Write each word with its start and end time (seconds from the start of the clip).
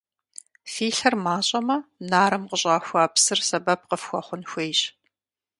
Фи 0.71 0.87
лъыр 0.95 1.15
мащӀэмэ, 1.23 1.77
нарым 2.09 2.43
къыщӏахуа 2.49 3.03
псыр 3.13 3.39
сэбэп 3.47 3.81
къыфхуэхъун 3.89 4.43
хуейщ. 4.49 4.79